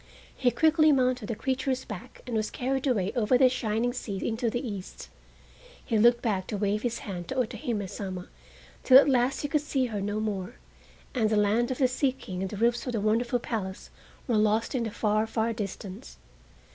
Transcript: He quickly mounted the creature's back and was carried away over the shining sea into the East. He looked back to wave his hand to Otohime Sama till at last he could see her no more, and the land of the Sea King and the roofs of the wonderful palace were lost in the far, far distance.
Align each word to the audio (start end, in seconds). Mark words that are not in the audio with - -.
He 0.35 0.49
quickly 0.49 0.91
mounted 0.91 1.27
the 1.27 1.35
creature's 1.35 1.85
back 1.85 2.21
and 2.25 2.35
was 2.35 2.49
carried 2.49 2.87
away 2.87 3.11
over 3.15 3.37
the 3.37 3.49
shining 3.49 3.93
sea 3.93 4.27
into 4.27 4.49
the 4.49 4.67
East. 4.67 5.09
He 5.85 5.99
looked 5.99 6.23
back 6.23 6.47
to 6.47 6.57
wave 6.57 6.81
his 6.81 6.97
hand 7.05 7.27
to 7.27 7.35
Otohime 7.35 7.87
Sama 7.87 8.27
till 8.83 8.97
at 8.97 9.07
last 9.07 9.41
he 9.41 9.47
could 9.47 9.61
see 9.61 9.85
her 9.93 10.01
no 10.01 10.19
more, 10.19 10.55
and 11.13 11.29
the 11.29 11.37
land 11.37 11.69
of 11.69 11.77
the 11.77 11.87
Sea 11.87 12.13
King 12.13 12.41
and 12.41 12.49
the 12.49 12.57
roofs 12.57 12.87
of 12.87 12.93
the 12.93 12.99
wonderful 12.99 13.37
palace 13.37 13.91
were 14.27 14.37
lost 14.37 14.73
in 14.73 14.85
the 14.85 14.89
far, 14.89 15.27
far 15.27 15.53
distance. 15.53 16.17